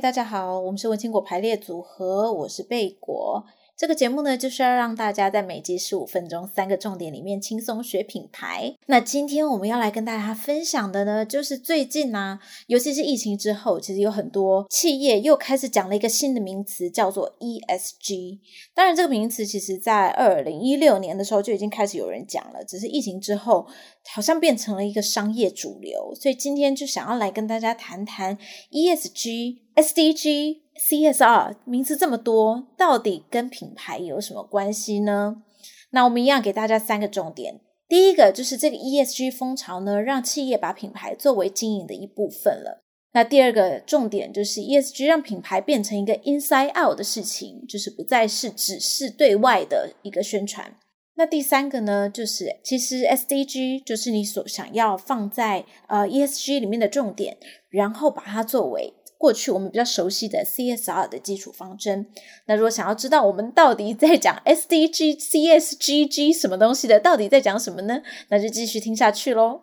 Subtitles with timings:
[0.00, 3.42] 大家好，我们是文青果排列组合，我是贝果。
[3.76, 8.74] 这个节目呢，就是要让大家在每集十五分钟三个重点里面轻松学品牌。
[8.86, 12.38] 那今天我们要来跟大家分享的呢，就是最近呢、
[12.68, 18.38] 尤其是疫情之后，其实有很多企业又开始讲了一个新的名词，叫做 ESG。
[18.74, 23.66] 当然，这个名词其实在二零一六年的时候就已经开始有人讲了，只是疫情之后
[24.08, 26.14] 好像变成了一个商业主流。
[26.14, 28.38] 所以今天就想要来跟大家谈谈
[28.70, 30.65] ESG、SDG。
[30.78, 35.42] CSR 名词这么多，到底跟品牌有什么关系呢？
[35.90, 37.60] 那我们一样给大家三个重点。
[37.88, 42.82] 第一个就是这个 ESG 风潮呢，让企业把品牌作为经营的一部分了。
[43.12, 50.76] 那第二个重点就是 ESG 让品牌变成一个 inside out 的事情，就是不再是只是对外的一个宣传。
[51.14, 57.38] 那第三个呢，就是其实 SDG 就是你所想要放在呃 ESG 里面的重点，
[57.70, 58.92] 然后把它作为。
[59.18, 62.06] 过去我们比较熟悉的 CSR 的基础方针。
[62.46, 68.02] 那如果想要知道我们到底在讲 SDG、CSGG 什么东西的，到底在讲什么呢？
[68.28, 69.62] 那就继续听下去喽。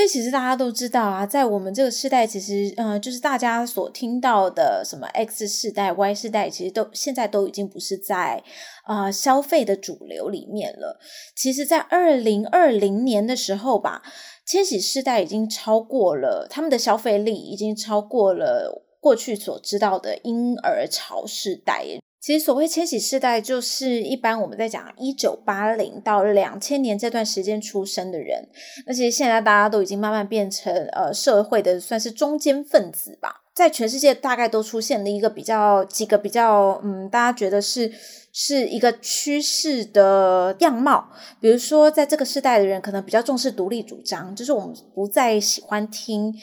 [0.00, 8.42] 所以其实大家都知道啊，在我们这个世代，其实呃，就是大家所听到的什么 X 世代、Y 世代，其实都现在都已经不是在
[8.88, 10.98] 呃消费的主流里面了。
[11.36, 14.02] 其实，在二零二零年的时候吧，
[14.46, 21.84] 千禧世代已经超过了他们的消费力，已经超过了过去所知道的婴儿潮世代。
[22.20, 28.46] 其实，所谓千禧世代，就是一般我们在讲一九八零到两千年这段时间出生的人。
[28.86, 37.90] 那其实现在大家都已经慢慢变成呃社会的算是中间分子吧，在全世界大概都出现了一个比较几个比较嗯，大家觉得是
[38.32, 41.08] 是一个趋势的样貌。
[41.40, 46.34] 比如说，在这个世代的人可能比较重视独立主张，就是我们不再喜欢听。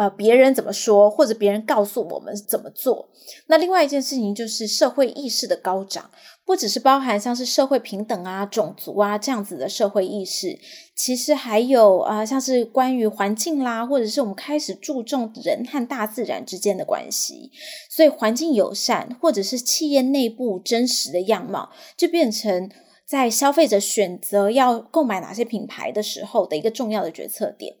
[0.00, 3.10] 呃，别人怎么说，或者别人告诉我们怎么做。
[3.48, 6.10] 那另外一件事情就是社会意识的高涨，
[6.46, 10.58] 不只是包含像是社会平等啊、种族啊这样子的社会意识，
[10.96, 17.50] 其实还有啊、像是关于环境啦，或者是我们开始注重人和大自然之间的关系。
[17.90, 22.70] 所以，环境友善或者是企业内部真实的样貌，就变成
[23.06, 27.76] 在消费者选择要购买哪些品牌的时候的一个重要的决策点。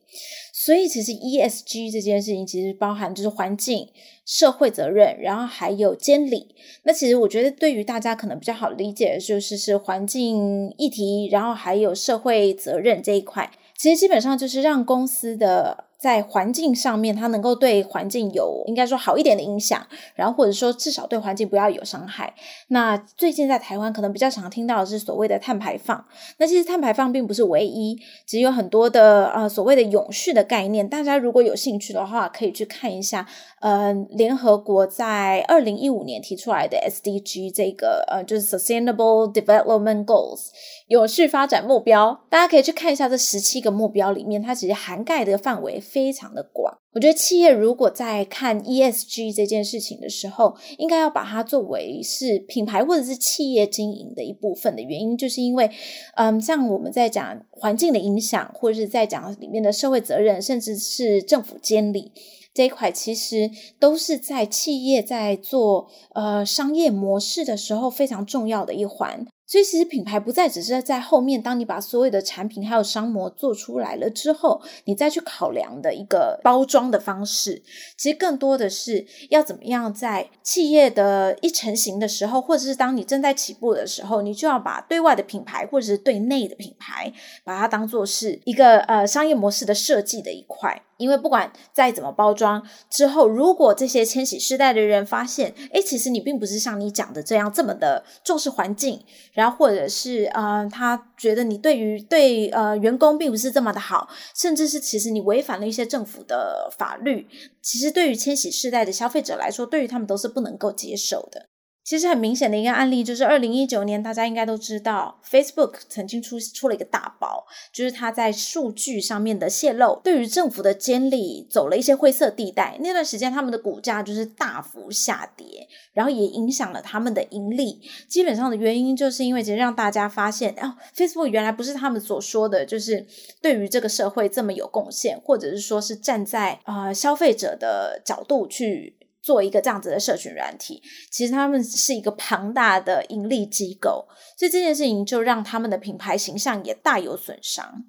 [0.62, 3.88] 所以，其实 ESG 这件事情其实包含就是环境、
[4.26, 6.54] 社会责任，然后还有监理。
[6.82, 13.50] 那其实我觉得，对于大家可能比较好理解的就是是环境议题，然后还有社会责任这一块。
[13.78, 15.86] 其实基本上就是让公司的。
[16.00, 22.34] 在环境上面，它能够对环境有应该说好一点的影响，然后或者说至少对环境不要有伤害。
[22.68, 26.02] 那最近在台湾可能比较常听到的是所谓的碳排放。
[26.38, 30.88] 那其实碳排放并不是唯一，只有很多的呃所谓的永续的概念。
[30.88, 33.26] 大家如果有兴趣的话，可以去看一下。
[33.60, 40.46] 呃，联合国在二零一五年提出来的 SDG 这个呃就是 Sustainable Development Goals
[40.86, 45.78] 永续发展目标，大家可以去看一下这十七个目标里面，它其实涵盖的范围。
[45.90, 55.68] 非常的广，我觉得企业如果在看 ESG 这件事情的时候，应该要把它作为是品牌或者是企业经营的一部分的原因，就是因为，
[56.14, 62.12] 嗯，像我们在讲环境的影响，或者是在讲里面的社会责任，甚至是政府监理
[62.54, 69.26] 这一块，其实都是在企业在做呃商业模式的时候非常重要的一环。
[69.50, 77.60] 所以，其实品牌不再只是在后面，当你把所有的产品还有商模做出来了之后，你再去考量的一个包装的方式。
[77.96, 87.12] 其实更多的是要怎么样在企业的一成型的时候，或者是当你正在起步的时候，你就要把对外的品牌或者是对内的品牌，
[87.42, 90.80] 把它当做是一个呃商业模式的设计的一块。
[90.96, 99.02] 因为不管再怎么包装之后，如果这些千禧世代的人发现，诶，其实你并不是像你讲的这样这么的重视环境，
[99.40, 107.26] 然后或者是呃，他觉得你对于对呃员工并不是这么的好，甚至是其实你违反了一些政府的法律，
[107.62, 111.46] 其实对于千禧世代的消费者来说，对于他们都是不能够接受的。
[111.82, 122.76] 其实很明显的一个案例就是，二零一九年大家应该都知道，Facebook 曾经出出了一个大包，就是它在数据上面的泄露，对于政府的监理走了一些灰色地带。
[122.80, 127.80] 那段时间，他们的股价就是大幅下跌，然后也影响了他们的盈利。
[128.06, 133.04] 基本上的原因就是因为，其实让大家发现，哦，Facebook 原来不是他们所说的，就是
[133.42, 138.96] 对于这个社会这么有贡献，或者是说是站在呃消费者的角度去。
[139.22, 144.06] 做一个这样子的社群软体，其实他们是一个庞大的盈利机构，
[144.36, 147.84] 所以这件事情就让他们的品牌形象也大有损伤。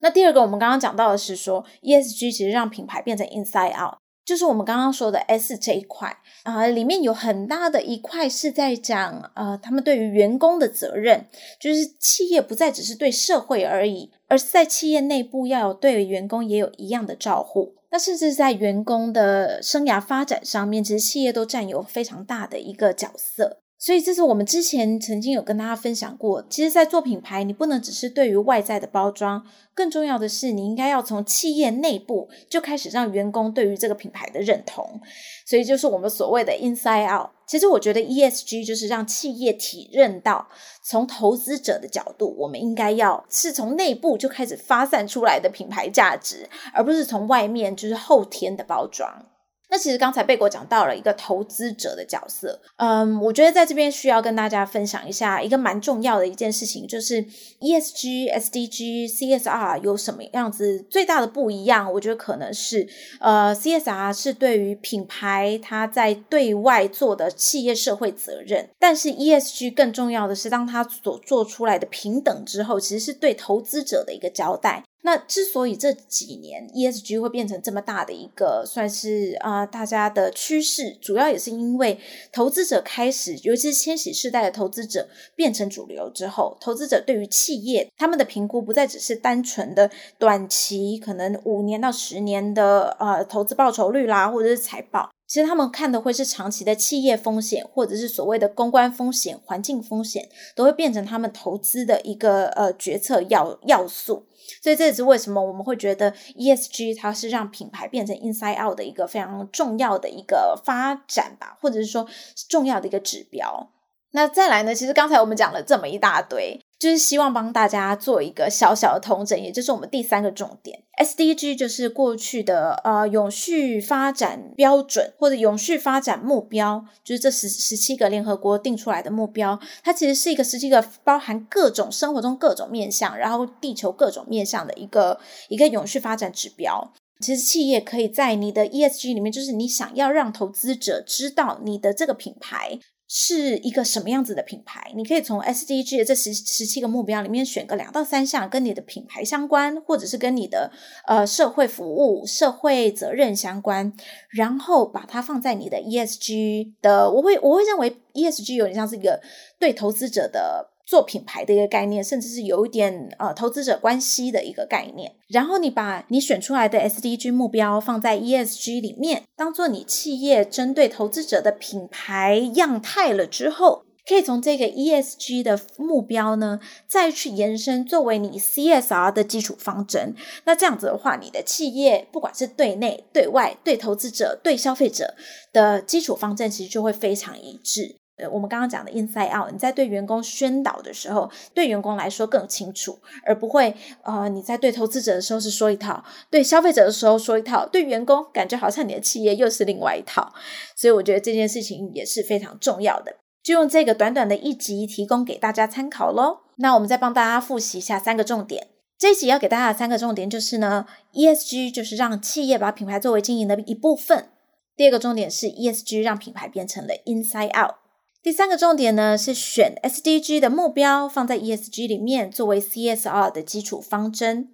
[0.00, 4.01] 那第二个，我们刚刚讲到的是说，ESG 其实让品牌变成 inside out。
[4.24, 11.26] 就是我们刚刚说的 S 这一块啊、里面有很大的一块是在讲呃，他们对于员工的责任，
[11.60, 17.76] 就是企业不再只是对社会而已，而是在企业内部要有对员工也有一样的照顾。
[17.90, 23.58] 那甚至在员工的生涯发展上面，其实企业都占有非常大的一个角色。
[23.84, 29.44] 所以这是我们之前曾经有跟大家分享过，其实，在做品牌，你不能只是对于外在的包装，
[29.74, 35.00] 更重要的是，你应该要从企业内部就开始让员工对于这个品牌的认同。
[35.44, 37.30] 所以就是我们所谓的 inside out。
[37.44, 40.46] 其实我觉得 ESG 就是让企业体认到，
[40.84, 49.26] 从投资者的角度，我们应该要是从内部就开始发散出来的品牌价值，而不是从外面就是后天的包装。
[49.72, 57.24] 那其实刚才贝果讲到了一个投资者的角色，嗯，我觉得在这边需要跟大家分享一下一个蛮重要的一件事情，就是
[57.60, 61.90] ESG、SDG、CSR 有什么样子最大的不一样？
[61.90, 62.86] 我觉得可能是，
[63.18, 74.84] 呃，CSR 是对于品牌它在对外做的企业社会责任，但是 ESG 更重要的是，当它所做出来的平等之后，其实是对投资者的一个交代。
[75.04, 81.98] 那之所以这几年 ESG 会变成这么大的一个算是啊、大家的趋势，主要也是因为
[82.32, 104.26] 投资者开始，尤其是千禧世代的投资者变成主流之后，投资者对于企业他们的评估不再只是单纯的短期，可能五年到十年的呃投资报酬率啦，或者是财报，其实他们看的会是长期的企业风险，或者是所谓的公关风险、环境风险，都会变成他们投资的一个呃决策要要素。
[104.62, 112.06] 所以这也是为什么我们会觉得 ESG 它是让品牌变成 inside out 的一个非常重要的一个发展吧，或者是说
[112.50, 113.70] 重要的一个指标。
[114.10, 116.60] 那再来呢，其实刚才我们讲了这么一大堆。
[116.82, 120.82] 就是希望帮大家做一个小小的统整，也就是我们第三个重点。
[121.00, 136.92] SDG 就是过去的呃永续发展标准或者永续发展目标，就是这十十七个联合国定出来的目标，它其实是一个十七个包含各种生活中各种面向，然后地球各种面向的一个一个永续发展指标。
[137.20, 142.80] 其实企业可以在你的 ESG 里面，就是你想要让投资者知道你的这个品牌。
[143.14, 144.90] 是一个什么样子的品牌？
[144.96, 150.72] 你可以从 SDG 的这十十七个目标里面选个两到三项跟你的品牌相关，或者是跟你的
[151.06, 153.92] 呃社会服务、社会责任相关，
[154.30, 157.10] 然后把它放在你的 ESG 的。
[157.10, 159.20] 我会我会认为 ESG 有点像是一个
[159.58, 160.71] 对投资者的。
[160.84, 165.14] 做品牌的一个概念，甚至是有一点呃投资者关系的一个概念。
[165.28, 176.58] 然后你把你选出来的 SDG 目标放在 ESG 里面，当做你企业针对投资者的品牌样态了之后，可以从这个 ESG 的目标呢，
[176.88, 180.14] 再去延伸作为你 CSR 的基础方针。
[180.44, 185.14] 那这样子的话，你的企业不管是对内、对外、对投资者、对消费者
[185.52, 187.96] 的基础方针，其实就会非常一致。
[188.30, 200.32] 我们刚刚讲的 inside out，你在对员工宣导的时候，对员工来说更清楚，而不会呃，你在对投资者的时候是说一套，对消费者的时候说一套，对员工感觉好像你的企业又是另外一套，
[200.76, 203.16] 所以我觉得这件事情也是非常重要的。
[203.42, 206.42] 就用这个短短的一集提供给大家参考喽。
[206.58, 208.68] 那我们再帮大家复习一下三个重点。
[208.96, 214.28] 这一集要给大家的三个重点就是呢，ESG 就是让企业把品牌作为经营的一部分。
[214.76, 217.74] 第二个重点是 ESG 让品牌变成了 inside out。
[218.22, 224.50] 第三个重点呢，是选 SDG 的目标放在 ESG 里面，作为 CSR 的基础方针。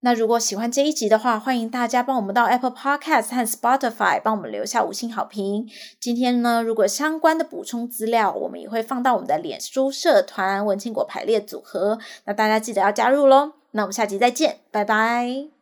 [0.00, 5.68] 那如果喜欢这一集的话，欢迎大家帮我们到 Apple Podcast 和 Spotify 帮我们留下五星好评。
[6.00, 13.52] 今天呢，如果相关的补充资料，我们也会放到我们的脸书社团“文青果排列组合”，那大家记得要加入喽。
[13.70, 15.55] 那我们下集再见，拜拜。